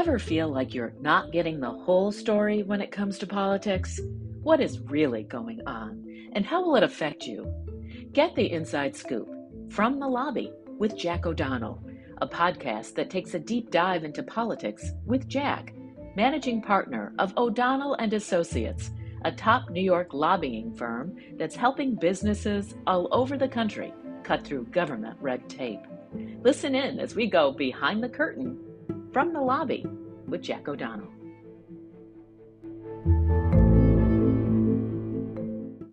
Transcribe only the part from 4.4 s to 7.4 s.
What is really going on, and how will it affect